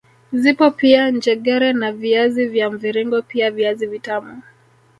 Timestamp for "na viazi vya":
1.83-2.69